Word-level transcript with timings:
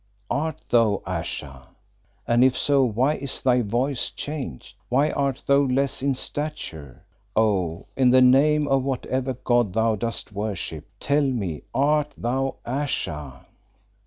Art 0.31 0.63
thou 0.67 1.03
Ayesha? 1.05 1.67
And 2.27 2.43
if 2.43 2.57
so 2.57 2.83
why 2.83 3.13
is 3.17 3.43
thy 3.43 3.61
voice 3.61 4.09
changed? 4.09 4.73
Why 4.89 5.11
art 5.11 5.43
thou 5.45 5.59
less 5.59 6.01
in 6.01 6.15
stature? 6.15 7.03
Oh! 7.35 7.85
in 7.95 8.09
the 8.09 8.19
name 8.23 8.67
of 8.67 8.81
whatever 8.83 9.33
god 9.35 9.73
thou 9.73 9.95
dost 9.95 10.31
worship, 10.31 10.87
tell 10.99 11.21
me 11.25 11.61
art 11.75 12.15
thou 12.17 12.55
Ayesha?" 12.65 13.45